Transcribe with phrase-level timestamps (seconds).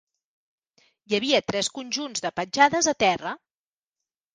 [1.11, 3.41] Hi havia tres conjunts de petjades a terra.